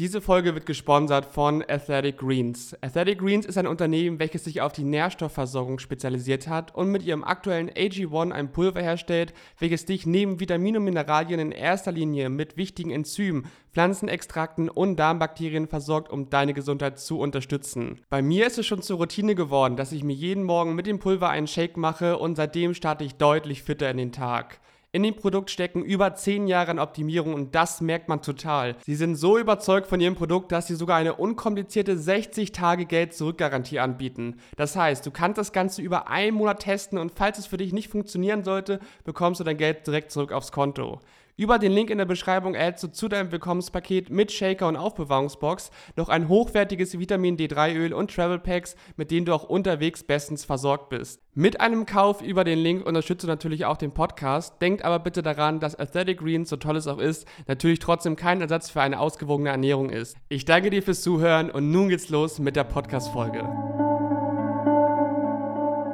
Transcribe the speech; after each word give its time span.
Diese 0.00 0.20
Folge 0.20 0.54
wird 0.54 0.66
gesponsert 0.66 1.24
von 1.24 1.62
Athletic 1.68 2.18
Greens. 2.18 2.76
Athletic 2.82 3.20
Greens 3.20 3.46
ist 3.46 3.56
ein 3.56 3.68
Unternehmen, 3.68 4.18
welches 4.18 4.42
sich 4.42 4.60
auf 4.60 4.72
die 4.72 4.82
Nährstoffversorgung 4.82 5.78
spezialisiert 5.78 6.48
hat 6.48 6.74
und 6.74 6.90
mit 6.90 7.04
ihrem 7.04 7.22
aktuellen 7.22 7.70
AG1 7.70 8.32
ein 8.32 8.50
Pulver 8.50 8.82
herstellt, 8.82 9.32
welches 9.60 9.84
dich 9.84 10.04
neben 10.04 10.40
Vitaminen 10.40 10.78
und 10.78 10.84
Mineralien 10.86 11.38
in 11.38 11.52
erster 11.52 11.92
Linie 11.92 12.28
mit 12.28 12.56
wichtigen 12.56 12.90
Enzymen, 12.90 13.46
Pflanzenextrakten 13.72 14.68
und 14.68 14.96
Darmbakterien 14.96 15.68
versorgt, 15.68 16.10
um 16.10 16.28
deine 16.28 16.54
Gesundheit 16.54 16.98
zu 16.98 17.20
unterstützen. 17.20 18.00
Bei 18.10 18.20
mir 18.20 18.48
ist 18.48 18.58
es 18.58 18.66
schon 18.66 18.82
zur 18.82 18.96
Routine 18.96 19.36
geworden, 19.36 19.76
dass 19.76 19.92
ich 19.92 20.02
mir 20.02 20.16
jeden 20.16 20.42
Morgen 20.42 20.74
mit 20.74 20.88
dem 20.88 20.98
Pulver 20.98 21.28
einen 21.28 21.46
Shake 21.46 21.76
mache 21.76 22.18
und 22.18 22.34
seitdem 22.34 22.74
starte 22.74 23.04
ich 23.04 23.14
deutlich 23.14 23.62
fitter 23.62 23.88
in 23.92 23.98
den 23.98 24.10
Tag. 24.10 24.58
In 24.94 25.02
dem 25.02 25.16
Produkt 25.16 25.50
stecken 25.50 25.82
über 25.82 26.14
10 26.14 26.46
Jahre 26.46 26.70
an 26.70 26.78
Optimierung 26.78 27.34
und 27.34 27.52
das 27.56 27.80
merkt 27.80 28.08
man 28.08 28.22
total. 28.22 28.76
Sie 28.86 28.94
sind 28.94 29.16
so 29.16 29.36
überzeugt 29.36 29.88
von 29.88 29.98
ihrem 29.98 30.14
Produkt, 30.14 30.52
dass 30.52 30.68
sie 30.68 30.76
sogar 30.76 30.98
eine 30.98 31.16
unkomplizierte 31.16 31.96
60-Tage-Geld-Zurück-Garantie 31.96 33.80
anbieten. 33.80 34.36
Das 34.56 34.76
heißt, 34.76 35.04
du 35.04 35.10
kannst 35.10 35.38
das 35.38 35.50
Ganze 35.50 35.82
über 35.82 36.06
einen 36.06 36.36
Monat 36.36 36.60
testen 36.60 36.98
und 36.98 37.10
falls 37.10 37.38
es 37.38 37.46
für 37.46 37.56
dich 37.56 37.72
nicht 37.72 37.88
funktionieren 37.88 38.44
sollte, 38.44 38.78
bekommst 39.02 39.40
du 39.40 39.44
dein 39.44 39.56
Geld 39.56 39.84
direkt 39.84 40.12
zurück 40.12 40.30
aufs 40.30 40.52
Konto. 40.52 41.00
Über 41.36 41.58
den 41.58 41.72
Link 41.72 41.90
in 41.90 41.98
der 41.98 42.04
Beschreibung 42.04 42.54
erhältst 42.54 42.84
du 42.84 42.92
zu 42.92 43.08
deinem 43.08 43.32
Willkommenspaket 43.32 44.08
mit 44.08 44.30
Shaker 44.30 44.68
und 44.68 44.76
Aufbewahrungsbox 44.76 45.72
noch 45.96 46.08
ein 46.08 46.28
hochwertiges 46.28 46.96
Vitamin 47.00 47.36
D3-Öl 47.36 47.92
und 47.92 48.14
Travel 48.14 48.38
Packs, 48.38 48.76
mit 48.96 49.10
denen 49.10 49.26
du 49.26 49.34
auch 49.34 49.42
unterwegs 49.42 50.04
bestens 50.04 50.44
versorgt 50.44 50.90
bist. 50.90 51.20
Mit 51.34 51.60
einem 51.60 51.86
Kauf 51.86 52.22
über 52.22 52.44
den 52.44 52.60
Link 52.60 52.86
unterstützt 52.86 53.24
du 53.24 53.26
natürlich 53.26 53.64
auch 53.64 53.76
den 53.76 53.90
Podcast. 53.90 54.62
Denkt 54.62 54.84
aber 54.84 55.00
bitte 55.00 55.22
daran, 55.22 55.58
dass 55.58 55.76
Athletic 55.76 56.20
Greens, 56.20 56.50
so 56.50 56.56
toll 56.56 56.76
es 56.76 56.86
auch 56.86 56.98
ist, 56.98 57.26
natürlich 57.48 57.80
trotzdem 57.80 58.14
kein 58.14 58.40
Ersatz 58.40 58.70
für 58.70 58.82
eine 58.82 59.00
ausgewogene 59.00 59.50
Ernährung 59.50 59.90
ist. 59.90 60.16
Ich 60.28 60.44
danke 60.44 60.70
dir 60.70 60.84
fürs 60.84 61.02
Zuhören 61.02 61.50
und 61.50 61.72
nun 61.72 61.88
geht's 61.88 62.10
los 62.10 62.38
mit 62.38 62.54
der 62.54 62.62
Podcast-Folge. 62.62 63.83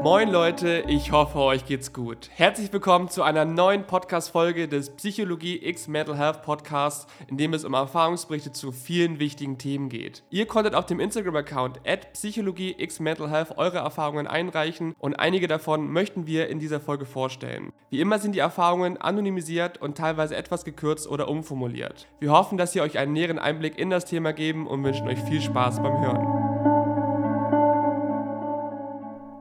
Moin 0.03 0.31
Leute, 0.31 0.85
ich 0.89 1.13
hoffe, 1.13 1.39
euch 1.41 1.67
geht's 1.67 1.93
gut. 1.93 2.31
Herzlich 2.35 2.73
willkommen 2.73 3.11
zu 3.11 3.23
einer 3.23 3.45
neuen 3.45 3.85
Podcast-Folge 3.85 4.67
des 4.67 4.89
Psychologie 4.97 5.63
X 5.63 5.89
Mental 5.89 6.17
Health 6.17 6.41
Podcasts, 6.41 7.07
in 7.29 7.37
dem 7.37 7.53
es 7.53 7.67
um 7.67 7.75
Erfahrungsberichte 7.75 8.51
zu 8.51 8.73
vielen 8.73 9.19
wichtigen 9.19 9.59
Themen 9.59 9.91
geht. 9.91 10.23
Ihr 10.31 10.47
konntet 10.47 10.75
auf 10.75 10.87
dem 10.87 11.01
Instagram-Account 11.01 11.81
at 11.87 12.15
Psychologie 12.15 12.75
X 12.79 12.99
Mental 12.99 13.29
Health 13.29 13.59
eure 13.59 13.77
Erfahrungen 13.77 14.27
einreichen 14.27 14.95
und 14.99 15.21
einige 15.21 15.49
davon 15.49 15.93
möchten 15.93 16.27
wir 16.27 16.49
in 16.49 16.61
dieser 16.61 16.81
Folge 16.81 17.05
vorstellen. 17.05 17.71
Wie 17.91 18.01
immer 18.01 18.19
sind 18.19 18.35
die 18.35 18.39
Erfahrungen 18.39 18.97
anonymisiert 18.97 19.83
und 19.83 19.99
teilweise 19.99 20.35
etwas 20.35 20.65
gekürzt 20.65 21.11
oder 21.11 21.29
umformuliert. 21.29 22.07
Wir 22.21 22.33
hoffen, 22.33 22.57
dass 22.57 22.73
sie 22.73 22.81
euch 22.81 22.97
einen 22.97 23.13
näheren 23.13 23.39
Einblick 23.39 23.79
in 23.79 23.91
das 23.91 24.07
Thema 24.07 24.33
geben 24.33 24.67
und 24.67 24.83
wünschen 24.83 25.09
euch 25.09 25.21
viel 25.21 25.43
Spaß 25.43 25.83
beim 25.83 26.01
Hören. 26.01 26.50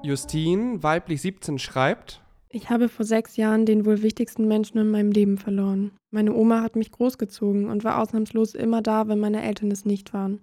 Justine, 0.09 0.81
weiblich 0.81 1.21
17, 1.21 1.59
schreibt: 1.59 2.23
Ich 2.49 2.71
habe 2.71 2.89
vor 2.89 3.05
sechs 3.05 3.38
Jahren 3.38 3.67
den 3.67 3.85
wohl 3.85 4.02
wichtigsten 4.02 4.47
Menschen 4.47 4.79
in 4.79 4.89
meinem 4.89 5.11
Leben 5.11 5.38
verloren. 5.38 5.91
Meine 6.09 6.33
Oma 6.33 6.63
hat 6.63 6.75
mich 6.75 6.91
großgezogen 6.91 7.69
und 7.69 7.83
war 7.83 8.02
ausnahmslos 8.02 8.55
immer 8.55 8.81
da, 8.81 9.07
wenn 9.07 9.19
meine 9.19 9.43
Eltern 9.43 9.69
es 9.69 9.85
nicht 9.85 10.11
waren. 10.11 10.41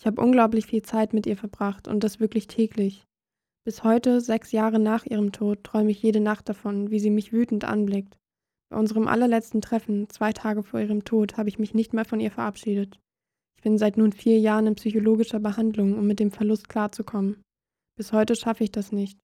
Ich 0.00 0.06
habe 0.06 0.22
unglaublich 0.22 0.64
viel 0.64 0.80
Zeit 0.80 1.12
mit 1.12 1.26
ihr 1.26 1.36
verbracht 1.36 1.86
und 1.86 2.02
das 2.02 2.18
wirklich 2.18 2.46
täglich. 2.46 3.04
Bis 3.66 3.84
heute, 3.84 4.22
sechs 4.22 4.52
Jahre 4.52 4.78
nach 4.78 5.04
ihrem 5.04 5.32
Tod, 5.32 5.64
träume 5.64 5.90
ich 5.90 6.02
jede 6.02 6.20
Nacht 6.20 6.48
davon, 6.48 6.90
wie 6.90 6.98
sie 6.98 7.10
mich 7.10 7.30
wütend 7.30 7.64
anblickt. 7.64 8.16
Bei 8.70 8.78
unserem 8.78 9.06
allerletzten 9.06 9.60
Treffen, 9.60 10.08
zwei 10.08 10.32
Tage 10.32 10.62
vor 10.62 10.80
ihrem 10.80 11.04
Tod, 11.04 11.36
habe 11.36 11.50
ich 11.50 11.58
mich 11.58 11.74
nicht 11.74 11.92
mehr 11.92 12.06
von 12.06 12.20
ihr 12.20 12.30
verabschiedet. 12.30 12.98
Ich 13.58 13.62
bin 13.62 13.76
seit 13.76 13.98
nun 13.98 14.12
vier 14.12 14.38
Jahren 14.38 14.66
in 14.66 14.76
psychologischer 14.76 15.40
Behandlung, 15.40 15.98
um 15.98 16.06
mit 16.06 16.20
dem 16.20 16.30
Verlust 16.30 16.70
klarzukommen. 16.70 17.43
Bis 17.96 18.12
heute 18.12 18.34
schaffe 18.34 18.64
ich 18.64 18.72
das 18.72 18.92
nicht. 18.92 19.18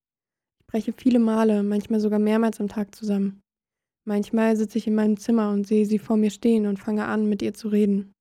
Ich 0.60 0.66
breche 0.66 0.92
viele 0.92 1.18
Male, 1.18 1.62
manchmal 1.62 2.00
sogar 2.00 2.18
mehrmals 2.18 2.60
am 2.60 2.68
Tag 2.68 2.94
zusammen. 2.94 3.42
Manchmal 4.06 4.56
sitze 4.56 4.78
ich 4.78 4.86
in 4.86 4.94
meinem 4.94 5.16
Zimmer 5.18 5.50
und 5.50 5.66
sehe 5.66 5.86
sie 5.86 5.98
vor 5.98 6.16
mir 6.16 6.30
stehen 6.30 6.66
und 6.66 6.78
fange 6.78 7.06
an, 7.06 7.28
mit 7.28 7.42
ihr 7.42 7.54
zu 7.54 7.68
reden. 7.68 8.12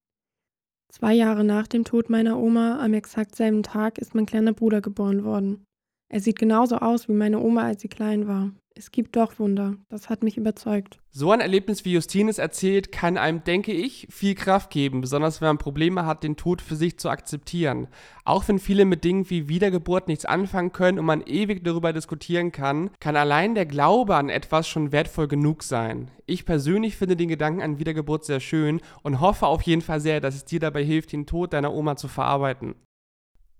Zwei 0.92 1.14
Jahre 1.14 1.44
nach 1.44 1.68
dem 1.68 1.84
Tod 1.84 2.10
meiner 2.10 2.40
Oma, 2.40 2.84
am 2.84 2.94
exakt 2.94 3.36
selben 3.36 3.62
Tag, 3.62 4.00
ist 4.00 4.16
mein 4.16 4.26
kleiner 4.26 4.54
Bruder 4.54 4.82
geboren 4.82 5.24
worden. 5.24 5.66
Er 6.12 6.20
sieht 6.20 6.40
genauso 6.40 6.78
aus 6.78 7.08
wie 7.08 7.14
meine 7.14 7.40
Oma, 7.40 7.68
als 7.68 7.82
sie 7.84 7.88
klein 7.88 8.28
war. 8.28 8.52
Es 8.76 8.92
gibt 8.92 9.16
doch 9.16 9.40
Wunder. 9.40 9.76
Das 9.90 10.10
hat 10.10 10.24
mich 10.24 10.38
überzeugt. 10.38 11.00
So 11.12 11.32
ein 11.32 11.42
Erlebnis, 11.42 11.86
wie 11.86 11.92
Justine 11.92 12.32
es 12.32 12.38
erzählt, 12.38 12.92
kann 12.92 13.18
einem, 13.18 13.44
denke 13.44 13.74
ich, 13.74 14.08
viel 14.10 14.36
Kraft 14.36 14.70
geben, 14.70 15.02
besonders 15.02 15.42
wenn 15.42 15.50
man 15.50 15.58
Probleme 15.58 16.06
hat, 16.06 16.24
den 16.24 16.38
Tod 16.38 16.62
für 16.62 16.76
sich 16.76 16.98
zu 16.98 17.10
akzeptieren. 17.10 17.90
Auch 18.24 18.48
wenn 18.48 18.58
viele 18.58 18.86
mit 18.86 19.04
Dingen 19.04 19.30
wie 19.30 19.50
Wiedergeburt 19.50 20.08
nichts 20.08 20.26
anfangen 20.26 20.72
können 20.72 20.98
und 20.98 21.06
man 21.06 21.22
ewig 21.28 21.64
darüber 21.64 21.94
diskutieren 21.94 22.52
kann, 22.52 22.90
kann 23.00 23.18
allein 23.18 23.54
der 23.54 23.66
Glaube 23.66 24.16
an 24.16 24.30
etwas 24.30 24.68
schon 24.68 24.92
wertvoll 24.92 25.28
genug 25.28 25.62
sein. 25.64 26.10
Ich 26.26 26.46
persönlich 26.46 26.96
finde 26.96 27.18
den 27.18 27.28
Gedanken 27.28 27.62
an 27.62 27.80
Wiedergeburt 27.80 28.24
sehr 28.24 28.40
schön 28.40 28.82
und 29.04 29.20
hoffe 29.20 29.46
auf 29.46 29.62
jeden 29.64 29.82
Fall 29.82 30.00
sehr, 30.00 30.22
dass 30.22 30.36
es 30.36 30.46
dir 30.46 30.62
dabei 30.62 30.84
hilft, 30.84 31.12
den 31.12 31.26
Tod 31.26 31.54
deiner 31.54 31.74
Oma 31.74 31.98
zu 31.98 32.08
verarbeiten. 32.08 32.76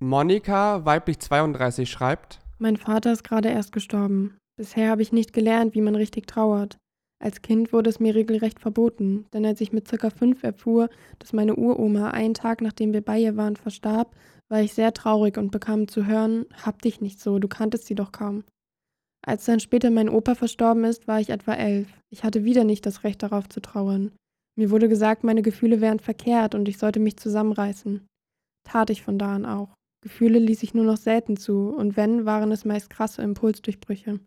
Monika, 0.02 0.86
weiblich 0.86 1.20
32, 1.20 1.90
schreibt: 1.90 2.40
Mein 2.58 2.78
Vater 2.78 3.12
ist 3.12 3.26
gerade 3.26 3.50
erst 3.50 3.74
gestorben. 3.74 4.38
Bisher 4.56 4.90
habe 4.90 5.02
ich 5.02 5.12
nicht 5.12 5.34
gelernt, 5.34 5.76
wie 5.76 5.82
man 5.82 5.96
richtig 5.96 6.26
trauert. 6.26 6.78
Als 7.22 7.42
Kind 7.42 7.74
wurde 7.74 7.90
es 7.90 8.00
mir 8.00 8.16
regelrecht 8.16 8.62
verboten, 8.62 9.26
denn 9.34 9.46
als 9.46 9.60
ich 9.60 9.74
mit 9.74 9.90
circa 9.90 10.10
fünf 10.10 10.42
erfuhr, 10.44 10.90
dass 11.20 11.34
meine 11.34 11.58
Uroma 11.58 12.12
einen 12.12 12.34
Tag 12.34 12.62
nachdem 12.62 12.94
wir 12.94 13.02
bei 13.02 13.20
ihr 13.20 13.36
waren 13.36 13.58
verstarb, 13.58 14.16
war 14.48 14.62
ich 14.62 14.74
sehr 14.74 14.94
traurig 14.94 15.38
und 15.38 15.52
bekam 15.52 15.90
zu 15.90 16.06
hören, 16.06 16.46
hab 16.64 16.82
dich 16.82 17.02
nicht 17.02 17.20
so, 17.20 17.38
du 17.38 17.50
kanntest 17.50 17.86
sie 17.88 17.96
doch 17.96 18.14
kaum. 18.14 18.46
Als 19.22 19.44
dann 19.44 19.60
später 19.60 19.90
mein 19.90 20.08
Opa 20.08 20.34
verstorben 20.34 20.86
ist, 20.86 21.10
war 21.10 21.20
ich 21.20 21.30
etwa 21.30 21.56
elf. 21.56 21.90
Ich 22.10 22.24
hatte 22.24 22.46
wieder 22.46 22.64
nicht 22.64 22.86
das 22.86 23.04
Recht 23.04 23.22
darauf 23.22 23.50
zu 23.50 23.60
trauern. 23.60 24.14
Mir 24.58 24.72
wurde 24.72 24.88
gesagt, 24.88 25.26
meine 25.26 25.42
Gefühle 25.42 25.82
wären 25.82 26.00
verkehrt 26.00 26.56
und 26.56 26.70
ich 26.70 26.78
sollte 26.78 27.02
mich 27.02 27.18
zusammenreißen. 27.18 28.08
Tat 28.64 28.90
ich 28.92 29.02
von 29.02 29.20
da 29.20 29.36
an 29.36 29.46
auch. 29.46 29.74
Gefühle 30.02 30.40
ließ 30.40 30.64
ich 30.64 30.74
nur 30.74 30.86
noch 30.86 30.98
selten 30.98 31.38
zu, 31.38 31.70
und 31.70 31.98
wenn, 31.98 32.26
waren 32.26 32.52
es 32.52 32.66
meist 32.66 32.90
krasse 32.90 33.22
Impulsdurchbrüche. 33.22 34.20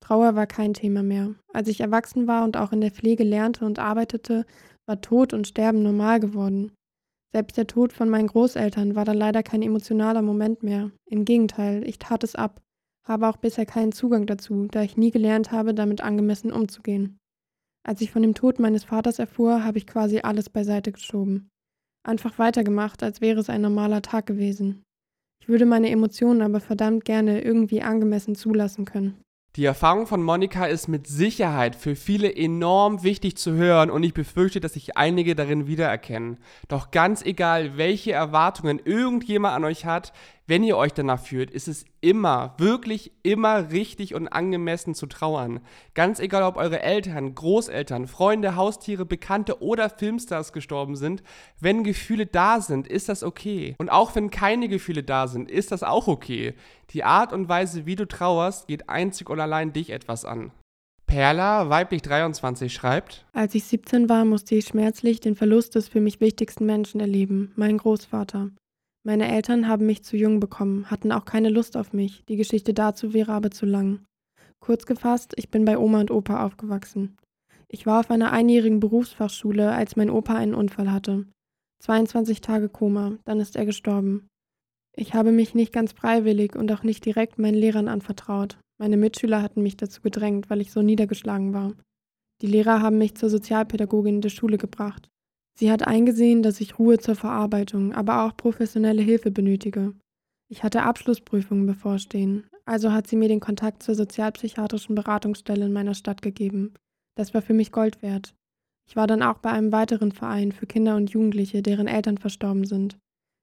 Trauer 0.00 0.34
war 0.34 0.46
kein 0.46 0.72
Thema 0.72 1.02
mehr. 1.02 1.34
Als 1.52 1.68
ich 1.68 1.80
erwachsen 1.80 2.26
war 2.26 2.44
und 2.44 2.56
auch 2.56 2.72
in 2.72 2.80
der 2.80 2.90
Pflege 2.90 3.24
lernte 3.24 3.64
und 3.64 3.78
arbeitete, 3.78 4.46
war 4.86 5.00
Tod 5.00 5.32
und 5.32 5.46
Sterben 5.46 5.82
normal 5.82 6.20
geworden. 6.20 6.72
Selbst 7.32 7.56
der 7.56 7.66
Tod 7.66 7.92
von 7.92 8.08
meinen 8.08 8.26
Großeltern 8.26 8.96
war 8.96 9.04
dann 9.04 9.16
leider 9.16 9.42
kein 9.42 9.62
emotionaler 9.62 10.22
Moment 10.22 10.62
mehr. 10.62 10.90
Im 11.06 11.24
Gegenteil, 11.24 11.86
ich 11.86 11.98
tat 11.98 12.24
es 12.24 12.34
ab, 12.34 12.60
habe 13.06 13.28
auch 13.28 13.36
bisher 13.36 13.66
keinen 13.66 13.92
Zugang 13.92 14.26
dazu, 14.26 14.66
da 14.70 14.82
ich 14.82 14.96
nie 14.96 15.10
gelernt 15.10 15.52
habe, 15.52 15.74
damit 15.74 16.00
angemessen 16.00 16.52
umzugehen. 16.52 17.18
Als 17.86 18.00
ich 18.00 18.10
von 18.10 18.22
dem 18.22 18.34
Tod 18.34 18.58
meines 18.58 18.84
Vaters 18.84 19.18
erfuhr, 19.18 19.64
habe 19.64 19.78
ich 19.78 19.86
quasi 19.86 20.20
alles 20.20 20.50
beiseite 20.50 20.92
geschoben. 20.92 21.48
Einfach 22.02 22.38
weitergemacht, 22.38 23.02
als 23.02 23.20
wäre 23.20 23.40
es 23.40 23.50
ein 23.50 23.62
normaler 23.62 24.02
Tag 24.02 24.26
gewesen. 24.26 24.82
Würde 25.50 25.66
meine 25.66 25.90
Emotionen 25.90 26.42
aber 26.42 26.60
verdammt 26.60 27.04
gerne 27.04 27.42
irgendwie 27.42 27.82
angemessen 27.82 28.36
zulassen 28.36 28.84
können. 28.84 29.20
Die 29.56 29.64
Erfahrung 29.64 30.06
von 30.06 30.22
Monika 30.22 30.66
ist 30.66 30.86
mit 30.86 31.08
Sicherheit 31.08 31.74
für 31.74 31.96
viele 31.96 32.32
enorm 32.32 33.02
wichtig 33.02 33.36
zu 33.36 33.54
hören 33.54 33.90
und 33.90 34.04
ich 34.04 34.14
befürchte, 34.14 34.60
dass 34.60 34.74
sich 34.74 34.96
einige 34.96 35.34
darin 35.34 35.66
wiedererkennen. 35.66 36.38
Doch 36.68 36.92
ganz 36.92 37.22
egal, 37.22 37.76
welche 37.76 38.12
Erwartungen 38.12 38.80
irgendjemand 38.84 39.56
an 39.56 39.64
euch 39.64 39.86
hat, 39.86 40.12
wenn 40.50 40.64
ihr 40.64 40.76
euch 40.76 40.92
danach 40.92 41.20
fühlt, 41.20 41.52
ist 41.52 41.68
es 41.68 41.84
immer, 42.00 42.54
wirklich 42.58 43.12
immer 43.22 43.70
richtig 43.70 44.16
und 44.16 44.26
angemessen 44.26 44.96
zu 44.96 45.06
trauern. 45.06 45.60
Ganz 45.94 46.18
egal, 46.18 46.42
ob 46.42 46.56
eure 46.56 46.82
Eltern, 46.82 47.36
Großeltern, 47.36 48.08
Freunde, 48.08 48.56
Haustiere, 48.56 49.06
Bekannte 49.06 49.62
oder 49.62 49.88
Filmstars 49.88 50.52
gestorben 50.52 50.96
sind, 50.96 51.22
wenn 51.60 51.84
Gefühle 51.84 52.26
da 52.26 52.60
sind, 52.60 52.88
ist 52.88 53.08
das 53.08 53.22
okay. 53.22 53.76
Und 53.78 53.90
auch 53.90 54.16
wenn 54.16 54.30
keine 54.30 54.66
Gefühle 54.66 55.04
da 55.04 55.28
sind, 55.28 55.48
ist 55.48 55.70
das 55.70 55.84
auch 55.84 56.08
okay. 56.08 56.54
Die 56.90 57.04
Art 57.04 57.32
und 57.32 57.48
Weise, 57.48 57.86
wie 57.86 57.94
du 57.94 58.08
trauerst, 58.08 58.66
geht 58.66 58.88
einzig 58.88 59.30
und 59.30 59.38
allein 59.38 59.72
dich 59.72 59.90
etwas 59.90 60.24
an. 60.24 60.50
Perla, 61.06 61.70
weiblich 61.70 62.02
23, 62.02 62.72
schreibt: 62.74 63.24
Als 63.32 63.54
ich 63.54 63.62
17 63.62 64.08
war, 64.08 64.24
musste 64.24 64.56
ich 64.56 64.64
schmerzlich 64.64 65.20
den 65.20 65.36
Verlust 65.36 65.76
des 65.76 65.86
für 65.86 66.00
mich 66.00 66.20
wichtigsten 66.20 66.66
Menschen 66.66 67.00
erleben, 67.00 67.52
meinen 67.54 67.78
Großvater. 67.78 68.50
Meine 69.02 69.28
Eltern 69.28 69.66
haben 69.66 69.86
mich 69.86 70.04
zu 70.04 70.16
jung 70.16 70.40
bekommen, 70.40 70.90
hatten 70.90 71.10
auch 71.10 71.24
keine 71.24 71.48
Lust 71.48 71.76
auf 71.76 71.92
mich. 71.92 72.24
Die 72.26 72.36
Geschichte 72.36 72.74
dazu 72.74 73.14
wäre 73.14 73.32
aber 73.32 73.50
zu 73.50 73.64
lang. 73.64 74.04
Kurz 74.60 74.84
gefasst, 74.84 75.32
ich 75.36 75.50
bin 75.50 75.64
bei 75.64 75.78
Oma 75.78 76.00
und 76.00 76.10
Opa 76.10 76.44
aufgewachsen. 76.44 77.16
Ich 77.68 77.86
war 77.86 78.00
auf 78.00 78.10
einer 78.10 78.32
einjährigen 78.32 78.80
Berufsfachschule, 78.80 79.72
als 79.72 79.96
mein 79.96 80.10
Opa 80.10 80.34
einen 80.34 80.54
Unfall 80.54 80.92
hatte. 80.92 81.26
22 81.82 82.40
Tage 82.40 82.68
Koma, 82.68 83.16
dann 83.24 83.40
ist 83.40 83.56
er 83.56 83.64
gestorben. 83.64 84.28
Ich 84.94 85.14
habe 85.14 85.32
mich 85.32 85.54
nicht 85.54 85.72
ganz 85.72 85.92
freiwillig 85.92 86.56
und 86.56 86.70
auch 86.72 86.82
nicht 86.82 87.04
direkt 87.04 87.38
meinen 87.38 87.54
Lehrern 87.54 87.88
anvertraut. 87.88 88.58
Meine 88.78 88.96
Mitschüler 88.96 89.42
hatten 89.42 89.62
mich 89.62 89.76
dazu 89.76 90.02
gedrängt, 90.02 90.50
weil 90.50 90.60
ich 90.60 90.72
so 90.72 90.82
niedergeschlagen 90.82 91.54
war. 91.54 91.72
Die 92.42 92.46
Lehrer 92.46 92.80
haben 92.80 92.98
mich 92.98 93.14
zur 93.14 93.30
Sozialpädagogin 93.30 94.20
der 94.20 94.30
Schule 94.30 94.58
gebracht. 94.58 95.09
Sie 95.60 95.70
hat 95.70 95.86
eingesehen, 95.86 96.42
dass 96.42 96.58
ich 96.62 96.78
Ruhe 96.78 96.96
zur 96.96 97.16
Verarbeitung, 97.16 97.92
aber 97.92 98.24
auch 98.24 98.34
professionelle 98.34 99.02
Hilfe 99.02 99.30
benötige. 99.30 99.92
Ich 100.48 100.62
hatte 100.62 100.84
Abschlussprüfungen 100.84 101.66
bevorstehen, 101.66 102.46
also 102.64 102.92
hat 102.92 103.06
sie 103.06 103.16
mir 103.16 103.28
den 103.28 103.40
Kontakt 103.40 103.82
zur 103.82 103.94
sozialpsychiatrischen 103.94 104.94
Beratungsstelle 104.94 105.66
in 105.66 105.74
meiner 105.74 105.92
Stadt 105.92 106.22
gegeben. 106.22 106.72
Das 107.14 107.34
war 107.34 107.42
für 107.42 107.52
mich 107.52 107.72
Gold 107.72 108.00
wert. 108.00 108.34
Ich 108.88 108.96
war 108.96 109.06
dann 109.06 109.22
auch 109.22 109.36
bei 109.36 109.50
einem 109.50 109.70
weiteren 109.70 110.12
Verein 110.12 110.52
für 110.52 110.64
Kinder 110.64 110.96
und 110.96 111.10
Jugendliche, 111.10 111.60
deren 111.60 111.88
Eltern 111.88 112.16
verstorben 112.16 112.64
sind. 112.64 112.96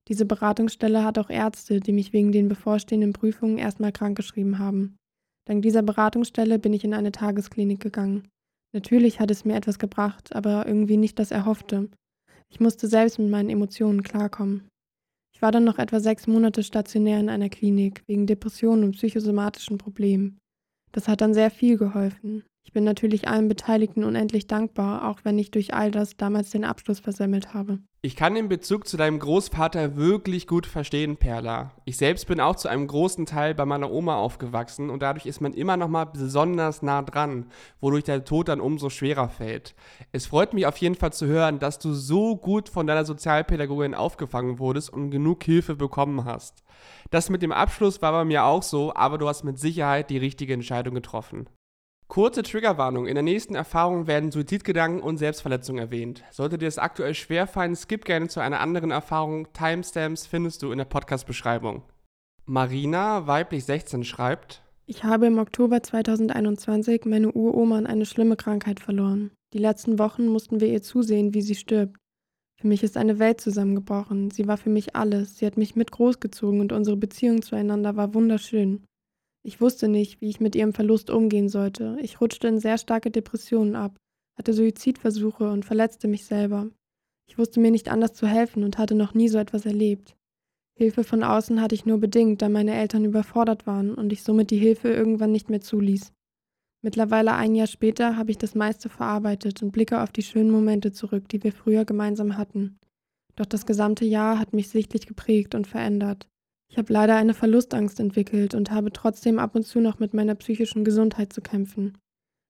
Diese 0.08 0.26
Beratungsstelle 0.26 1.04
hat 1.04 1.20
auch 1.20 1.30
Ärzte, 1.30 1.82
die 1.82 1.94
mich 1.94 2.14
wegen 2.14 2.32
den 2.32 2.48
bevorstehenden 2.48 3.14
Prüfungen 3.14 3.60
erstmal 3.60 3.92
krankgeschrieben 3.92 4.58
haben. 4.58 4.98
Dank 5.46 5.62
dieser 5.62 5.84
Beratungsstelle 5.84 6.58
bin 6.58 6.74
ich 6.74 6.84
in 6.84 6.96
eine 6.96 7.12
Tagesklinik 7.12 7.80
gegangen. 7.80 8.28
Natürlich 8.74 9.20
hat 9.20 9.30
es 9.30 9.46
mir 9.46 9.56
etwas 9.56 9.78
gebracht, 9.78 10.36
aber 10.36 10.66
irgendwie 10.66 10.98
nicht 10.98 11.20
das 11.20 11.30
Erhoffte. 11.30 11.92
Ich 12.50 12.60
musste 12.60 12.88
selbst 12.88 13.20
mit 13.20 13.30
meinen 13.30 13.50
Emotionen 13.50 14.04
klarkommen. 14.04 14.68
Ich 15.34 15.42
war 15.42 15.52
dann 15.52 15.66
noch 15.66 15.78
etwa 15.78 16.00
sechs 16.00 16.26
Monate 16.26 16.64
stationär 16.64 17.20
in 17.20 17.30
einer 17.30 17.50
Klinik 17.50 18.04
wegen 18.08 18.26
Depressionen 18.26 18.84
und 18.84 18.92
psychosomatischen 18.94 19.78
Problemen. 19.78 20.40
Das 20.92 21.08
hat 21.08 21.22
dann 21.22 21.34
sehr 21.34 21.52
viel 21.52 21.78
geholfen. 21.78 22.44
Ich 22.66 22.74
bin 22.74 22.84
natürlich 22.84 23.28
allen 23.28 23.48
Beteiligten 23.48 24.04
unendlich 24.04 24.48
dankbar, 24.48 25.08
auch 25.08 25.20
wenn 25.24 25.38
ich 25.38 25.52
durch 25.52 25.74
all 25.74 25.92
das 25.92 26.18
damals 26.18 26.50
den 26.50 26.66
Abschluss 26.66 27.00
versemmelt 27.00 27.54
habe. 27.54 27.80
Ich 28.08 28.16
kann 28.16 28.36
den 28.36 28.48
Bezug 28.48 28.88
zu 28.88 28.96
deinem 28.96 29.20
Großvater 29.20 29.98
wirklich 29.98 30.48
gut 30.48 30.66
verstehen, 30.66 31.18
Perla. 31.18 31.74
Ich 31.84 31.98
selbst 31.98 32.26
bin 32.26 32.40
auch 32.40 32.56
zu 32.56 32.70
einem 32.70 32.88
großen 32.88 33.26
Teil 33.26 33.54
bei 33.54 33.66
meiner 33.66 33.92
Oma 33.92 34.16
aufgewachsen 34.16 34.90
und 34.90 35.02
dadurch 35.02 35.26
ist 35.26 35.42
man 35.42 35.52
immer 35.52 35.76
noch 35.76 35.90
mal 35.90 36.06
besonders 36.06 36.82
nah 36.82 37.02
dran, 37.02 37.48
wodurch 37.82 38.06
der 38.06 38.24
Tod 38.24 38.48
dann 38.48 38.62
umso 38.62 38.90
schwerer 38.90 39.28
fällt. 39.28 39.76
Es 40.14 40.26
freut 40.26 40.54
mich 40.54 40.66
auf 40.66 40.78
jeden 40.78 40.96
Fall 40.96 41.12
zu 41.12 41.26
hören, 41.26 41.60
dass 41.60 41.80
du 41.80 41.92
so 41.92 42.38
gut 42.38 42.70
von 42.70 42.88
deiner 42.88 43.04
Sozialpädagogin 43.04 43.94
aufgefangen 43.94 44.58
wurdest 44.58 44.94
und 44.94 45.12
genug 45.12 45.44
Hilfe 45.44 45.76
bekommen 45.76 46.24
hast. 46.24 46.64
Das 47.10 47.30
mit 47.30 47.42
dem 47.42 47.52
Abschluss 47.52 48.02
war 48.02 48.14
bei 48.14 48.24
mir 48.24 48.46
auch 48.46 48.64
so, 48.64 48.96
aber 48.96 49.18
du 49.18 49.28
hast 49.28 49.44
mit 49.44 49.60
Sicherheit 49.60 50.10
die 50.10 50.18
richtige 50.18 50.54
Entscheidung 50.54 50.96
getroffen. 50.96 51.50
Kurze 52.08 52.42
Triggerwarnung. 52.42 53.06
In 53.06 53.16
der 53.16 53.24
nächsten 53.24 53.54
Erfahrung 53.54 54.08
werden 54.08 54.32
Suizidgedanken 54.32 55.02
und 55.02 55.18
Selbstverletzung 55.18 55.78
erwähnt. 55.78 56.24
Sollte 56.32 56.58
dir 56.58 56.68
es 56.68 56.78
aktuell 56.78 57.14
schwerfallen, 57.14 57.76
skip 57.76 58.06
gerne 58.06 58.30
zu 58.30 58.40
einer 58.40 58.62
anderen 58.62 58.92
Erfahrung. 58.92 59.52
Timestamps 59.52 60.26
findest 60.26 60.64
du 60.64 60.72
in 60.72 60.78
der 60.78 60.86
Podcast-Beschreibung. 60.86 61.84
Marina, 62.46 63.28
weiblich 63.28 63.66
16, 63.66 64.06
schreibt: 64.06 64.64
Ich 64.86 65.04
habe 65.04 65.28
im 65.28 65.38
Oktober 65.38 65.84
2021 65.84 67.04
meine 67.04 67.34
Uroma 67.34 67.78
an 67.78 67.86
eine 67.86 68.06
schlimme 68.06 68.38
Krankheit 68.38 68.80
verloren. 68.80 69.32
Die 69.54 69.60
letzten 69.60 70.00
Wochen 70.00 70.28
mussten 70.28 70.62
wir 70.62 70.70
ihr 70.70 70.82
zusehen, 70.82 71.34
wie 71.34 71.42
sie 71.42 71.56
stirbt. 71.56 71.98
Für 72.60 72.68
mich 72.68 72.84
ist 72.84 72.96
eine 72.96 73.20
Welt 73.20 73.42
zusammengebrochen. 73.42 74.32
Sie 74.32 74.48
war 74.48 74.58
für 74.58 74.70
mich 74.70 74.96
alles. 74.96 75.38
Sie 75.38 75.46
hat 75.46 75.58
mich 75.58 75.76
mit 75.76 75.92
großgezogen 75.92 76.62
und 76.62 76.72
unsere 76.72 76.98
Beziehung 76.98 77.42
zueinander 77.42 77.98
war 77.98 78.14
wunderschön. 78.14 78.86
Ich 79.44 79.62
wusste 79.62 79.88
nicht, 79.88 80.22
wie 80.22 80.30
ich 80.30 80.40
mit 80.40 80.56
ihrem 80.56 80.74
Verlust 80.74 81.10
umgehen 81.10 81.50
sollte. 81.50 81.98
Ich 82.02 82.20
rutschte 82.20 82.48
in 82.48 82.60
sehr 82.60 82.78
starke 82.78 83.12
Depressionen 83.12 83.76
ab, 83.76 83.98
hatte 84.38 84.54
Suizidversuche 84.54 85.50
und 85.50 85.66
verletzte 85.66 86.08
mich 86.08 86.26
selber. 86.26 86.70
Ich 87.30 87.38
wusste 87.38 87.60
mir 87.60 87.72
nicht 87.72 87.90
anders 87.90 88.14
zu 88.14 88.28
helfen 88.28 88.64
und 88.64 88.78
hatte 88.78 88.96
noch 88.96 89.14
nie 89.14 89.28
so 89.28 89.38
etwas 89.38 89.66
erlebt. 89.66 90.16
Hilfe 90.78 91.04
von 91.04 91.24
außen 91.24 91.60
hatte 91.62 91.76
ich 91.76 91.86
nur 91.86 92.00
bedingt, 92.00 92.42
da 92.42 92.50
meine 92.50 92.76
Eltern 92.76 93.04
überfordert 93.04 93.66
waren 93.66 93.94
und 93.96 94.14
ich 94.14 94.24
somit 94.24 94.52
die 94.52 94.58
Hilfe 94.58 94.90
irgendwann 94.90 95.32
nicht 95.32 95.50
mehr 95.50 95.62
zuließ. 95.62 96.14
Mittlerweile 96.84 97.34
ein 97.34 97.56
Jahr 97.56 97.68
später 97.68 98.16
habe 98.16 98.32
ich 98.32 98.38
das 98.38 98.54
meiste 98.54 98.88
verarbeitet 98.88 99.64
und 99.64 99.72
blicke 99.72 100.02
auf 100.02 100.12
die 100.12 100.22
schönen 100.22 100.52
Momente 100.52 100.92
zurück, 100.92 101.28
die 101.30 101.44
wir 101.44 101.52
früher 101.52 101.84
gemeinsam 101.84 102.38
hatten. 102.38 102.78
Doch 103.36 103.48
das 103.48 103.66
gesamte 103.66 104.06
Jahr 104.06 104.38
hat 104.40 104.54
mich 104.54 104.70
sichtlich 104.70 105.08
geprägt 105.08 105.56
und 105.56 105.68
verändert. 105.68 106.28
Ich 106.70 106.78
habe 106.78 106.92
leider 106.92 107.16
eine 107.16 107.34
Verlustangst 107.34 108.00
entwickelt 108.00 108.54
und 108.54 108.72
habe 108.72 108.92
trotzdem 108.92 109.40
ab 109.40 109.56
und 109.56 109.64
zu 109.64 109.80
noch 109.80 110.00
mit 110.00 110.14
meiner 110.14 110.36
psychischen 110.36 110.84
Gesundheit 110.84 111.32
zu 111.34 111.42
kämpfen. 111.42 111.98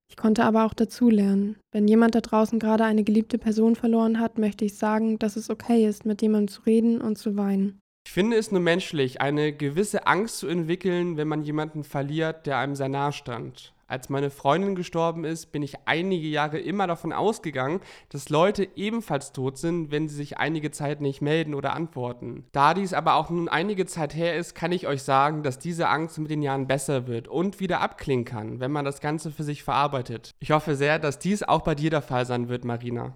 Ich 0.09 0.17
konnte 0.17 0.43
aber 0.43 0.65
auch 0.65 0.73
dazulernen. 0.73 1.57
Wenn 1.71 1.87
jemand 1.87 2.15
da 2.15 2.21
draußen 2.21 2.59
gerade 2.59 2.85
eine 2.85 3.03
geliebte 3.03 3.37
Person 3.37 3.75
verloren 3.75 4.19
hat, 4.19 4.37
möchte 4.37 4.65
ich 4.65 4.77
sagen, 4.77 5.19
dass 5.19 5.35
es 5.35 5.49
okay 5.49 5.85
ist, 5.85 6.05
mit 6.05 6.21
jemandem 6.21 6.47
zu 6.47 6.61
reden 6.61 7.01
und 7.01 7.17
zu 7.17 7.35
weinen. 7.35 7.79
Ich 8.07 8.13
finde 8.13 8.37
es 8.37 8.51
nur 8.51 8.61
menschlich, 8.61 9.19
eine 9.19 9.51
gewisse 9.51 10.07
Angst 10.07 10.37
zu 10.37 10.47
entwickeln, 10.47 11.17
wenn 11.17 11.27
man 11.27 11.43
jemanden 11.43 11.83
verliert, 11.83 12.47
der 12.47 12.57
einem 12.57 12.75
sehr 12.75 12.87
nahe 12.87 13.11
stand. 13.11 13.73
Als 13.87 14.09
meine 14.09 14.29
Freundin 14.29 14.75
gestorben 14.75 15.23
ist, 15.23 15.53
bin 15.53 15.63
ich 15.63 15.75
einige 15.85 16.27
Jahre 16.27 16.59
immer 16.59 16.87
davon 16.87 17.13
ausgegangen, 17.13 17.79
dass 18.09 18.27
Leute 18.27 18.67
ebenfalls 18.75 19.31
tot 19.31 19.57
sind, 19.57 19.91
wenn 19.91 20.09
sie 20.09 20.15
sich 20.15 20.37
einige 20.37 20.71
Zeit 20.71 20.99
nicht 20.99 21.21
melden 21.21 21.53
oder 21.53 21.73
antworten. 21.73 22.43
Da 22.51 22.73
dies 22.73 22.93
aber 22.93 23.15
auch 23.15 23.29
nun 23.29 23.47
einige 23.47 23.85
Zeit 23.85 24.13
her 24.13 24.35
ist, 24.35 24.55
kann 24.55 24.73
ich 24.73 24.87
euch 24.87 25.03
sagen, 25.03 25.41
dass 25.41 25.57
diese 25.57 25.87
Angst 25.87 26.17
mit 26.19 26.29
den 26.29 26.41
Jahren 26.41 26.67
besser 26.67 27.07
wird 27.07 27.29
und 27.29 27.61
wieder 27.61 27.79
abklingen 27.79 28.25
kann, 28.25 28.59
wenn 28.59 28.73
man 28.73 28.83
das 28.83 28.99
Ganze 28.99 29.31
für 29.31 29.43
sich 29.43 29.63
verarbeitet. 29.63 30.31
Ich 30.39 30.51
hoffe 30.51 30.75
sehr, 30.75 30.99
dass 30.99 31.17
dies 31.17 31.43
auch 31.43 31.61
bei 31.61 31.73
dir 31.73 31.89
der 31.89 32.01
Fall 32.01 32.25
sein 32.25 32.49
wird, 32.49 32.65
Marina. 32.65 33.13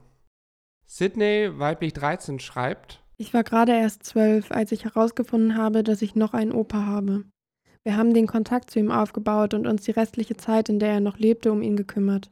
Sydney, 0.86 1.52
weiblich 1.54 1.92
13, 1.94 2.40
schreibt, 2.40 3.02
ich 3.18 3.36
war 3.36 3.44
gerade 3.44 3.74
erst 3.74 4.04
zwölf, 4.04 4.52
als 4.52 4.72
ich 4.72 4.84
herausgefunden 4.84 5.56
habe, 5.56 5.84
dass 5.84 6.02
ich 6.02 6.16
noch 6.16 6.34
einen 6.34 6.52
Opa 6.52 6.88
habe. 6.88 7.26
Wir 7.84 7.98
haben 7.98 8.14
den 8.14 8.28
Kontakt 8.28 8.70
zu 8.70 8.80
ihm 8.80 8.92
aufgebaut 8.92 9.54
und 9.54 9.66
uns 9.66 9.84
die 9.84 9.92
restliche 9.92 10.38
Zeit, 10.38 10.70
in 10.70 10.80
der 10.80 10.90
er 10.90 11.00
noch 11.00 11.18
lebte, 11.18 11.52
um 11.52 11.62
ihn 11.62 11.76
gekümmert. 11.76 12.30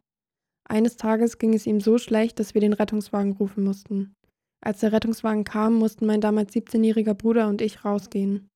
Eines 0.67 0.97
Tages 0.97 1.39
ging 1.39 1.53
es 1.53 1.65
ihm 1.65 1.81
so 1.81 1.97
schlecht, 1.97 2.39
dass 2.39 2.53
wir 2.53 2.61
den 2.61 2.73
Rettungswagen 2.73 3.33
rufen 3.33 3.63
mussten. 3.63 4.13
Als 4.61 4.81
der 4.81 4.91
Rettungswagen 4.91 5.43
kam, 5.43 5.75
mussten 5.75 6.05
mein 6.05 6.21
damals 6.21 6.53
17-jähriger 6.53 7.15
Bruder 7.15 7.47
und 7.47 7.61
ich 7.61 7.83
rausgehen. 7.83 8.47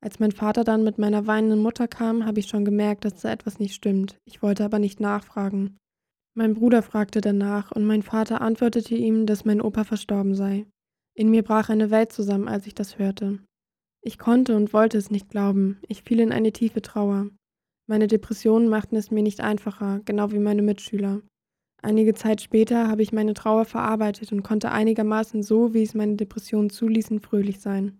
Als 0.00 0.20
mein 0.20 0.30
Vater 0.30 0.62
dann 0.62 0.84
mit 0.84 0.98
meiner 0.98 1.26
weinenden 1.26 1.60
Mutter 1.60 1.88
kam, 1.88 2.26
habe 2.26 2.38
ich 2.38 2.46
schon 2.46 2.64
gemerkt, 2.64 3.04
dass 3.04 3.22
da 3.22 3.32
etwas 3.32 3.58
nicht 3.58 3.74
stimmt. 3.74 4.18
Ich 4.24 4.42
wollte 4.42 4.64
aber 4.64 4.78
nicht 4.78 5.00
nachfragen. 5.00 5.78
Mein 6.34 6.54
Bruder 6.54 6.82
fragte 6.82 7.20
danach 7.22 7.72
und 7.72 7.86
mein 7.86 8.02
Vater 8.02 8.42
antwortete 8.42 8.94
ihm, 8.94 9.24
dass 9.26 9.46
mein 9.46 9.62
Opa 9.62 9.84
verstorben 9.84 10.34
sei. 10.34 10.66
In 11.14 11.30
mir 11.30 11.42
brach 11.42 11.70
eine 11.70 11.90
Welt 11.90 12.12
zusammen, 12.12 12.46
als 12.46 12.66
ich 12.66 12.74
das 12.74 12.98
hörte. 12.98 13.40
Ich 14.06 14.20
konnte 14.20 14.54
und 14.54 14.72
wollte 14.72 14.98
es 14.98 15.10
nicht 15.10 15.30
glauben. 15.30 15.80
Ich 15.88 16.04
fiel 16.04 16.20
in 16.20 16.30
eine 16.30 16.52
tiefe 16.52 16.80
Trauer. 16.80 17.26
Meine 17.88 18.06
Depressionen 18.06 18.68
machten 18.68 18.94
es 18.94 19.10
mir 19.10 19.24
nicht 19.24 19.40
einfacher, 19.40 20.00
genau 20.04 20.30
wie 20.30 20.38
meine 20.38 20.62
Mitschüler. 20.62 21.22
Einige 21.82 22.14
Zeit 22.14 22.40
später 22.40 22.86
habe 22.86 23.02
ich 23.02 23.12
meine 23.12 23.34
Trauer 23.34 23.64
verarbeitet 23.64 24.30
und 24.30 24.44
konnte 24.44 24.70
einigermaßen 24.70 25.42
so, 25.42 25.74
wie 25.74 25.82
es 25.82 25.94
meine 25.94 26.14
Depressionen 26.14 26.70
zuließen, 26.70 27.18
fröhlich 27.18 27.58
sein. 27.58 27.98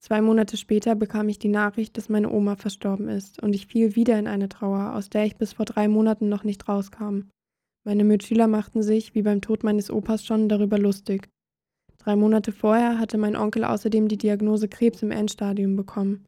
Zwei 0.00 0.22
Monate 0.22 0.56
später 0.56 0.94
bekam 0.94 1.28
ich 1.28 1.38
die 1.38 1.48
Nachricht, 1.48 1.98
dass 1.98 2.08
meine 2.08 2.30
Oma 2.30 2.56
verstorben 2.56 3.10
ist, 3.10 3.42
und 3.42 3.54
ich 3.54 3.66
fiel 3.66 3.94
wieder 3.94 4.18
in 4.18 4.28
eine 4.28 4.48
Trauer, 4.48 4.94
aus 4.94 5.10
der 5.10 5.26
ich 5.26 5.36
bis 5.36 5.52
vor 5.52 5.66
drei 5.66 5.86
Monaten 5.86 6.30
noch 6.30 6.44
nicht 6.44 6.66
rauskam. 6.66 7.28
Meine 7.84 8.04
Mitschüler 8.04 8.46
machten 8.46 8.82
sich, 8.82 9.14
wie 9.14 9.22
beim 9.22 9.42
Tod 9.42 9.64
meines 9.64 9.90
Opas 9.90 10.24
schon, 10.24 10.48
darüber 10.48 10.78
lustig. 10.78 11.28
Drei 12.06 12.14
Monate 12.14 12.52
vorher 12.52 13.00
hatte 13.00 13.18
mein 13.18 13.34
Onkel 13.34 13.64
außerdem 13.64 14.06
die 14.06 14.16
Diagnose 14.16 14.68
Krebs 14.68 15.02
im 15.02 15.10
Endstadium 15.10 15.74
bekommen. 15.74 16.24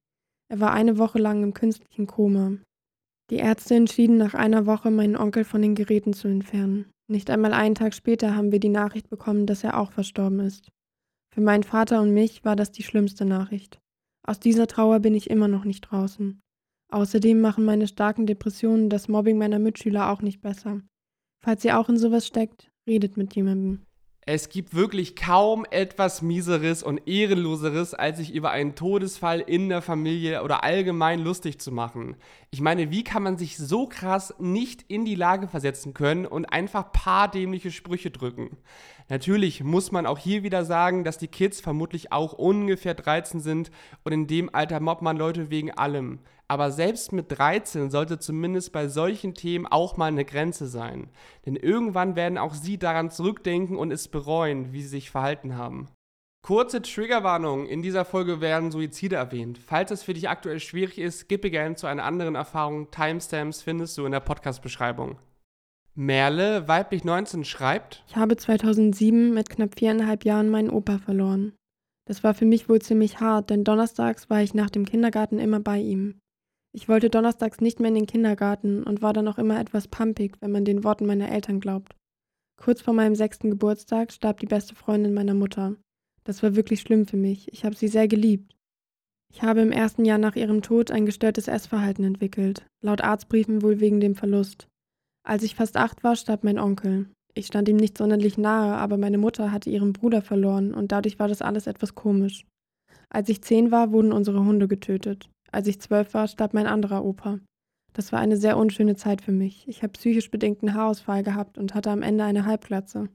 Er 0.51 0.59
war 0.59 0.73
eine 0.73 0.99
Woche 0.99 1.21
lang 1.21 1.45
im 1.45 1.55
künstlichen 1.55 2.09
Koma. 2.09 2.59
Die 3.31 3.37
Ärzte 3.37 3.77
entschieden 3.77 4.17
nach 4.17 4.35
einer 4.35 4.67
Woche, 4.67 4.91
meinen 4.91 5.17
Onkel 5.17 5.45
von 5.45 5.63
den 5.63 5.77
Geräten 5.77 6.15
zu 6.15 6.27
entfernen. 6.27 6.91
Nicht 7.09 7.31
einmal 7.31 7.53
einen 7.53 7.77
Tag 7.77 7.95
später 7.95 8.35
haben 8.35 8.51
wir 8.51 8.59
die 8.59 8.71
Nachricht 8.71 9.09
bekommen, 9.09 9.47
dass 9.47 9.63
er 9.63 9.79
auch 9.79 9.93
verstorben 9.93 10.41
ist. 10.41 10.69
Für 11.33 11.43
meinen 11.43 11.63
Vater 11.63 12.03
und 12.03 12.13
mich 12.13 12.45
war 12.45 12.57
das 12.57 12.73
die 12.73 12.83
schlimmste 12.83 13.25
Nachricht. 13.25 13.79
Aus 14.27 14.41
dieser 14.41 14.67
Trauer 14.67 14.99
bin 14.99 15.15
ich 15.15 15.31
immer 15.31 15.47
noch 15.47 15.65
nicht 15.65 15.83
draußen. 15.83 16.41
Außerdem 16.91 17.41
machen 17.41 17.65
meine 17.65 17.87
starken 17.87 18.27
Depressionen 18.27 18.91
das 18.91 19.07
Mobbing 19.07 19.39
meiner 19.39 19.61
Mitschüler 19.61 20.11
auch 20.11 20.23
nicht 20.23 20.41
besser. 20.41 20.81
Falls 21.41 21.65
ihr 21.65 21.79
auch 21.79 21.89
in 21.89 21.99
sowas 21.99 22.27
steckt, 22.27 22.69
redet 22.89 23.17
mit 23.17 23.37
jemandem. 23.37 23.85
Es 24.31 24.51
gibt 24.51 24.75
wirklich 24.75 25.17
kaum 25.17 25.65
etwas 25.71 26.21
Mieseres 26.21 26.83
und 26.83 27.09
Ehrenloseres, 27.09 27.95
als 27.95 28.19
sich 28.19 28.35
über 28.35 28.51
einen 28.51 28.75
Todesfall 28.75 29.41
in 29.41 29.71
der 29.71 29.81
Familie 29.81 30.43
oder 30.43 30.65
allgemein 30.65 31.21
lustig 31.21 31.59
zu 31.59 31.73
machen. 31.73 32.15
Ich 32.51 32.63
meine, 32.63 32.91
wie 32.91 33.05
kann 33.05 33.23
man 33.23 33.37
sich 33.37 33.59
so 33.59 33.87
krass 33.87 34.35
nicht 34.39 34.83
in 34.89 35.05
die 35.05 35.15
Lage 35.15 35.49
versetzen 35.49 35.93
können 35.93 36.25
und 36.25 36.47
einfach 36.47 36.93
paar 36.93 37.31
dämliche 37.31 37.71
Sprüche 37.71 38.11
drücken? 38.11 38.57
Natürlich 39.11 39.63
muss 39.63 39.93
man 39.93 40.07
auch 40.07 40.17
hier 40.17 40.43
wieder 40.43 40.65
sagen, 40.65 41.05
dass 41.05 41.19
die 41.19 41.29
Kids 41.29 41.61
vermutlich 41.61 42.11
auch 42.11 42.33
ungefähr 42.33 42.95
13 42.95 43.41
sind 43.41 43.71
und 44.03 44.13
in 44.13 44.27
dem 44.27 44.55
Alter 44.55 44.81
mobbt 44.81 45.03
man 45.03 45.19
Leute 45.19 45.51
wegen 45.51 45.73
allem. 45.73 46.21
Aber 46.47 46.71
selbst 46.71 47.13
mit 47.13 47.27
13 47.31 47.91
sollte 47.91 48.19
zumindest 48.19 48.73
bei 48.73 48.89
solchen 48.89 49.35
Themen 49.35 49.67
auch 49.67 49.99
mal 49.99 50.07
eine 50.07 50.25
Grenze 50.25 50.69
sein. 50.69 51.11
Denn 51.45 51.55
irgendwann 51.55 52.17
werden 52.17 52.39
auch 52.39 52.55
sie 52.55 52.79
daran 52.79 53.11
zurückdenken 53.11 53.77
und 53.77 53.91
es 53.91 54.09
bereuen, 54.09 54.73
wie 54.73 54.81
sie 54.81 54.89
sich 54.89 55.11
verhalten 55.11 55.57
haben. 55.57 55.89
Kurze 56.43 56.81
Triggerwarnung, 56.81 57.67
in 57.67 57.83
dieser 57.83 58.05
Folge 58.05 58.41
werden 58.41 58.71
Suizide 58.71 59.17
erwähnt. 59.17 59.59
Falls 59.59 59.91
es 59.91 60.03
für 60.03 60.15
dich 60.15 60.29
aktuell 60.29 60.61
schwierig 60.61 60.99
ist, 60.99 61.29
gib 61.29 61.43
gerne 61.43 61.75
zu 61.75 61.87
einer 61.87 62.05
anderen 62.05 62.35
Erfahrung. 62.37 62.91
Timestamps 62.91 63.63
findest 63.63 63.99
du 63.99 64.07
in 64.07 64.13
der 64.13 64.21
Podcast-Beschreibung. 64.21 65.19
Merle, 65.95 66.69
weiblich 66.69 67.05
19, 67.05 67.45
schreibt: 67.45 68.05
Ich 68.07 68.17
habe 68.17 68.37
2007 68.37 69.35
mit 69.35 69.51
knapp 69.51 69.79
viereinhalb 69.79 70.25
Jahren 70.25 70.49
meinen 70.49 70.71
Opa 70.71 70.99
verloren. 70.99 71.55
Das 72.07 72.25
war 72.25 72.35
für 72.35 72.47
mich 72.47 72.69
wohl 72.69 72.81
ziemlich 72.81 73.21
hart, 73.21 73.51
denn 73.51 73.65
donnerstags 73.65 74.31
war 74.31 74.41
ich 74.41 74.55
nach 74.55 74.71
dem 74.71 74.87
Kindergarten 74.87 75.39
immer 75.39 75.61
bei 75.61 75.79
ihm. 75.79 76.21
Ich 76.73 76.89
wollte 76.89 77.11
donnerstags 77.11 77.61
nicht 77.61 77.81
mehr 77.81 77.89
in 77.89 77.97
den 77.97 78.07
Kindergarten 78.07 78.85
und 78.85 79.03
war 79.03 79.13
dann 79.13 79.29
auch 79.29 79.39
immer 79.39 79.59
etwas 79.61 79.89
pumpig, 79.89 80.37
wenn 80.41 80.53
man 80.53 80.65
den 80.65 80.85
Worten 80.85 81.05
meiner 81.05 81.31
Eltern 81.31 81.61
glaubt. 81.61 81.97
Kurz 82.57 82.81
vor 82.81 82.95
meinem 82.95 83.15
sechsten 83.15 83.51
Geburtstag 83.51 84.13
starb 84.13 84.41
die 84.41 84.47
beste 84.47 84.75
Freundin 84.75 85.15
meiner 85.15 85.35
Mutter. 85.35 85.77
Das 86.29 86.43
war 86.43 86.55
wirklich 86.55 86.83
schlimm 86.83 87.07
für 87.07 87.17
mich. 87.17 87.51
Ich 87.55 87.65
habe 87.65 87.75
sie 87.75 87.89
sehr 87.89 88.07
geliebt. 88.07 88.55
Ich 89.33 89.41
habe 89.41 89.63
im 89.63 89.73
ersten 89.73 90.05
Jahr 90.05 90.19
nach 90.19 90.37
ihrem 90.37 90.61
Tod 90.61 90.91
ein 90.91 91.07
gestörtes 91.07 91.49
Essverhalten 91.49 92.05
entwickelt, 92.05 92.67
laut 92.83 93.01
Arztbriefen 93.01 93.63
wohl 93.63 93.81
wegen 93.81 93.99
dem 93.99 94.15
Verlust. 94.15 94.69
Als 95.27 95.43
ich 95.43 95.55
fast 95.55 95.79
acht 95.79 96.05
war, 96.05 96.17
starb 96.17 96.45
mein 96.45 96.59
Onkel. 96.59 97.07
Ich 97.33 97.47
stand 97.47 97.67
ihm 97.71 97.79
nicht 97.79 97.97
sonderlich 97.97 98.37
nahe, 98.37 98.77
aber 98.77 98.99
meine 98.99 99.17
Mutter 99.17 99.53
hatte 99.53 99.71
ihren 99.71 99.95
Bruder 99.95 100.21
verloren 100.21 100.75
und 100.75 100.93
dadurch 100.93 101.19
war 101.19 101.29
das 101.29 101.41
alles 101.41 101.67
etwas 101.67 101.95
komisch. 101.95 102.45
Als 103.09 103.31
ich 103.31 103.41
zehn 103.41 103.71
war, 103.71 103.91
wurden 103.91 104.13
unsere 104.13 104.45
Hunde 104.45 104.69
getötet. 104.69 105.31
Als 105.51 105.67
ich 105.67 105.81
zwölf 105.81 106.13
war, 106.13 106.29
starb 106.29 106.53
mein 106.53 106.67
anderer 106.67 107.07
Opa. 107.07 107.39
Das 107.95 108.13
war 108.13 108.19
eine 108.19 108.37
sehr 108.37 108.59
unschöne 108.59 108.97
Zeit 108.97 109.23
für 109.23 109.33
mich. 109.33 109.67
Ich 109.67 109.83
habe 109.83 109.95
psychisch 109.95 110.31
bedingten 110.31 110.75
Haarausfall 110.75 111.23
gehabt 111.23 111.57
und 111.57 111.75
hatte 111.75 111.91
am 111.91 112.03
Ende 112.03 112.25
eine 112.25 112.45
Halbglatze. 112.45 113.09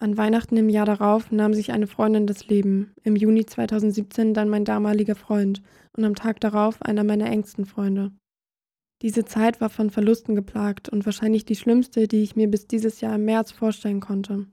An 0.00 0.16
Weihnachten 0.16 0.56
im 0.56 0.68
Jahr 0.68 0.86
darauf 0.86 1.32
nahm 1.32 1.54
sich 1.54 1.72
eine 1.72 1.88
Freundin 1.88 2.28
das 2.28 2.46
Leben, 2.46 2.92
im 3.02 3.16
Juni 3.16 3.44
2017 3.44 4.32
dann 4.32 4.48
mein 4.48 4.64
damaliger 4.64 5.16
Freund 5.16 5.60
und 5.96 6.04
am 6.04 6.14
Tag 6.14 6.38
darauf 6.40 6.80
einer 6.82 7.02
meiner 7.02 7.26
engsten 7.26 7.66
Freunde. 7.66 8.12
Diese 9.02 9.24
Zeit 9.24 9.60
war 9.60 9.70
von 9.70 9.90
Verlusten 9.90 10.36
geplagt 10.36 10.88
und 10.88 11.04
wahrscheinlich 11.04 11.44
die 11.44 11.56
schlimmste, 11.56 12.06
die 12.06 12.22
ich 12.22 12.36
mir 12.36 12.48
bis 12.48 12.68
dieses 12.68 13.00
Jahr 13.00 13.16
im 13.16 13.24
März 13.24 13.50
vorstellen 13.50 14.00
konnte. 14.00 14.46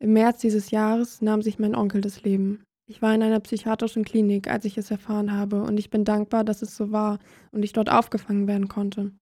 Im 0.00 0.12
März 0.12 0.40
dieses 0.40 0.70
Jahres 0.70 1.22
nahm 1.22 1.42
sich 1.42 1.58
mein 1.58 1.74
Onkel 1.74 2.00
das 2.00 2.22
Leben. 2.22 2.62
Ich 2.86 3.02
war 3.02 3.14
in 3.14 3.22
einer 3.22 3.40
psychiatrischen 3.40 4.04
Klinik, 4.04 4.48
als 4.48 4.64
ich 4.64 4.78
es 4.78 4.90
erfahren 4.90 5.32
habe, 5.32 5.62
und 5.62 5.78
ich 5.78 5.90
bin 5.90 6.04
dankbar, 6.04 6.44
dass 6.44 6.62
es 6.62 6.76
so 6.76 6.92
war 6.92 7.18
und 7.50 7.64
ich 7.64 7.72
dort 7.72 7.90
aufgefangen 7.90 8.46
werden 8.46 8.68
konnte. 8.68 9.12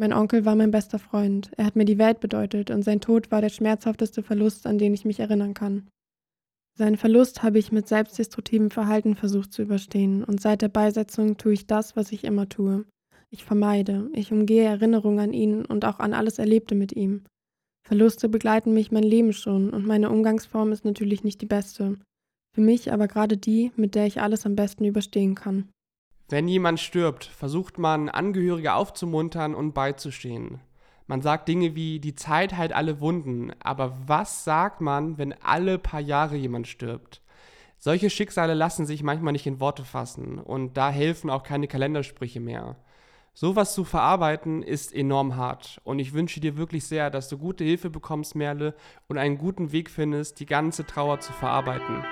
Mein 0.00 0.14
Onkel 0.14 0.46
war 0.46 0.56
mein 0.56 0.70
bester 0.70 0.98
Freund, 0.98 1.50
er 1.58 1.66
hat 1.66 1.76
mir 1.76 1.84
die 1.84 1.98
Welt 1.98 2.20
bedeutet 2.20 2.70
und 2.70 2.82
sein 2.82 3.02
Tod 3.02 3.30
war 3.30 3.42
der 3.42 3.50
schmerzhafteste 3.50 4.22
Verlust, 4.22 4.66
an 4.66 4.78
den 4.78 4.94
ich 4.94 5.04
mich 5.04 5.20
erinnern 5.20 5.52
kann. 5.52 5.88
Seinen 6.78 6.96
Verlust 6.96 7.42
habe 7.42 7.58
ich 7.58 7.70
mit 7.70 7.86
selbstdestruktivem 7.86 8.70
Verhalten 8.70 9.14
versucht 9.14 9.52
zu 9.52 9.60
überstehen 9.60 10.24
und 10.24 10.40
seit 10.40 10.62
der 10.62 10.70
Beisetzung 10.70 11.36
tue 11.36 11.52
ich 11.52 11.66
das, 11.66 11.96
was 11.96 12.12
ich 12.12 12.24
immer 12.24 12.48
tue. 12.48 12.86
Ich 13.28 13.44
vermeide, 13.44 14.08
ich 14.14 14.32
umgehe 14.32 14.64
Erinnerungen 14.64 15.18
an 15.18 15.32
ihn 15.34 15.66
und 15.66 15.84
auch 15.84 15.98
an 15.98 16.14
alles 16.14 16.38
Erlebte 16.38 16.74
mit 16.74 16.92
ihm. 16.92 17.24
Verluste 17.86 18.30
begleiten 18.30 18.72
mich 18.72 18.90
mein 18.90 19.02
Leben 19.02 19.34
schon 19.34 19.68
und 19.68 19.86
meine 19.86 20.08
Umgangsform 20.08 20.72
ist 20.72 20.86
natürlich 20.86 21.24
nicht 21.24 21.42
die 21.42 21.46
beste. 21.46 21.98
Für 22.54 22.62
mich 22.62 22.90
aber 22.90 23.06
gerade 23.06 23.36
die, 23.36 23.70
mit 23.76 23.94
der 23.94 24.06
ich 24.06 24.22
alles 24.22 24.46
am 24.46 24.56
besten 24.56 24.86
überstehen 24.86 25.34
kann. 25.34 25.68
Wenn 26.30 26.46
jemand 26.46 26.78
stirbt, 26.78 27.24
versucht 27.24 27.76
man, 27.76 28.08
Angehörige 28.08 28.74
aufzumuntern 28.74 29.52
und 29.52 29.72
beizustehen. 29.72 30.60
Man 31.08 31.22
sagt 31.22 31.48
Dinge 31.48 31.74
wie, 31.74 31.98
die 31.98 32.14
Zeit 32.14 32.56
heilt 32.56 32.72
alle 32.72 33.00
Wunden, 33.00 33.50
aber 33.58 33.98
was 34.06 34.44
sagt 34.44 34.80
man, 34.80 35.18
wenn 35.18 35.34
alle 35.42 35.76
paar 35.76 35.98
Jahre 35.98 36.36
jemand 36.36 36.68
stirbt? 36.68 37.20
Solche 37.78 38.10
Schicksale 38.10 38.54
lassen 38.54 38.86
sich 38.86 39.02
manchmal 39.02 39.32
nicht 39.32 39.48
in 39.48 39.58
Worte 39.58 39.84
fassen 39.84 40.38
und 40.38 40.76
da 40.76 40.90
helfen 40.90 41.30
auch 41.30 41.42
keine 41.42 41.66
Kalendersprüche 41.66 42.38
mehr. 42.38 42.76
Sowas 43.34 43.74
zu 43.74 43.82
verarbeiten 43.82 44.62
ist 44.62 44.94
enorm 44.94 45.34
hart 45.34 45.80
und 45.82 45.98
ich 45.98 46.12
wünsche 46.12 46.38
dir 46.38 46.56
wirklich 46.56 46.84
sehr, 46.84 47.10
dass 47.10 47.28
du 47.28 47.38
gute 47.38 47.64
Hilfe 47.64 47.90
bekommst, 47.90 48.36
Merle, 48.36 48.76
und 49.08 49.18
einen 49.18 49.36
guten 49.36 49.72
Weg 49.72 49.90
findest, 49.90 50.38
die 50.38 50.46
ganze 50.46 50.86
Trauer 50.86 51.18
zu 51.18 51.32
verarbeiten. 51.32 52.04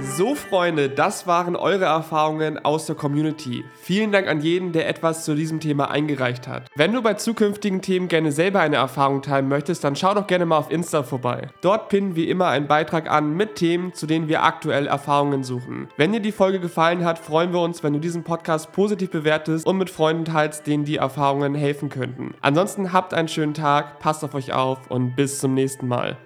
So, 0.00 0.34
Freunde, 0.34 0.88
das 0.88 1.26
waren 1.26 1.54
eure 1.54 1.84
Erfahrungen 1.84 2.62
aus 2.64 2.86
der 2.86 2.96
Community. 2.96 3.64
Vielen 3.80 4.10
Dank 4.10 4.26
an 4.26 4.40
jeden, 4.40 4.72
der 4.72 4.88
etwas 4.88 5.24
zu 5.24 5.34
diesem 5.34 5.60
Thema 5.60 5.90
eingereicht 5.90 6.48
hat. 6.48 6.68
Wenn 6.74 6.92
du 6.92 7.02
bei 7.02 7.14
zukünftigen 7.14 7.82
Themen 7.82 8.08
gerne 8.08 8.32
selber 8.32 8.60
eine 8.60 8.76
Erfahrung 8.76 9.22
teilen 9.22 9.48
möchtest, 9.48 9.84
dann 9.84 9.94
schau 9.94 10.12
doch 10.12 10.26
gerne 10.26 10.44
mal 10.44 10.58
auf 10.58 10.70
Insta 10.70 11.02
vorbei. 11.02 11.48
Dort 11.60 11.88
pinnen 11.88 12.16
wir 12.16 12.28
immer 12.28 12.48
einen 12.48 12.66
Beitrag 12.66 13.08
an 13.10 13.36
mit 13.36 13.54
Themen, 13.54 13.94
zu 13.94 14.06
denen 14.06 14.28
wir 14.28 14.42
aktuell 14.42 14.86
Erfahrungen 14.86 15.44
suchen. 15.44 15.88
Wenn 15.96 16.12
dir 16.12 16.20
die 16.20 16.32
Folge 16.32 16.58
gefallen 16.58 17.04
hat, 17.04 17.18
freuen 17.18 17.52
wir 17.52 17.60
uns, 17.60 17.82
wenn 17.82 17.92
du 17.92 18.00
diesen 18.00 18.24
Podcast 18.24 18.72
positiv 18.72 19.10
bewertest 19.10 19.64
und 19.64 19.78
mit 19.78 19.88
Freunden 19.88 20.24
teilst, 20.24 20.66
denen 20.66 20.84
die 20.84 20.96
Erfahrungen 20.96 21.54
helfen 21.54 21.88
könnten. 21.88 22.34
Ansonsten 22.40 22.92
habt 22.92 23.14
einen 23.14 23.28
schönen 23.28 23.54
Tag, 23.54 24.00
passt 24.00 24.24
auf 24.24 24.34
euch 24.34 24.52
auf 24.52 24.90
und 24.90 25.14
bis 25.14 25.38
zum 25.38 25.54
nächsten 25.54 25.86
Mal. 25.86 26.18